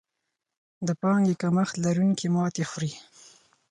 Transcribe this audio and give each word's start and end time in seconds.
د 0.87 0.89
پانګې 1.01 1.35
کمښت 1.41 1.75
لرونکي 1.85 2.27
ماتې 2.35 2.63
خوري. 2.69 2.91